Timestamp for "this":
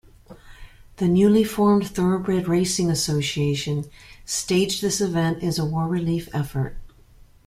4.81-4.99